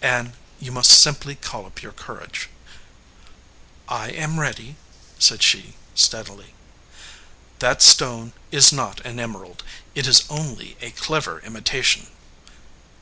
[0.00, 2.48] "Ann, you must simply call up your courage."
[3.86, 4.76] "I am ready,"
[5.18, 6.54] said she, steadily.
[7.58, 9.62] "That stone is not an emerald.
[9.94, 12.06] It is only a clever imitation."